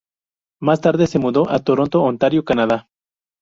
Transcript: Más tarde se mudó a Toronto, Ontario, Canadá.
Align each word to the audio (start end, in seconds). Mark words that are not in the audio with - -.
Más 0.59 0.81
tarde 0.81 1.05
se 1.05 1.19
mudó 1.19 1.47
a 1.51 1.59
Toronto, 1.59 2.01
Ontario, 2.01 2.43
Canadá. 2.43 2.87